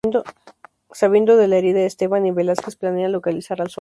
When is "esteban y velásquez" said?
1.81-2.75